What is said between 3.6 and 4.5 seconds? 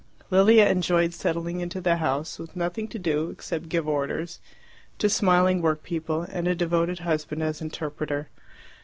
give orders